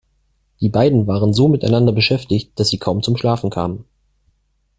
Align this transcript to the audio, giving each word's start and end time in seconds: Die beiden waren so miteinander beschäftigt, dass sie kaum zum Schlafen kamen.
Die 0.61 0.69
beiden 0.69 1.05
waren 1.05 1.31
so 1.31 1.47
miteinander 1.47 1.93
beschäftigt, 1.93 2.59
dass 2.59 2.69
sie 2.69 2.79
kaum 2.79 3.03
zum 3.03 3.17
Schlafen 3.17 3.51
kamen. 3.51 3.85